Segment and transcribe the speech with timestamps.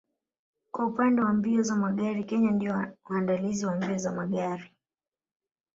[0.71, 4.71] Kwa upande wa mbio za magari Kenya ndio waandalizi wa mbio za magari